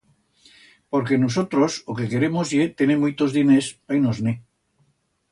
[0.91, 4.33] Porque nusotros o que queremos ye tener muitos diners pa ir-nos-ne.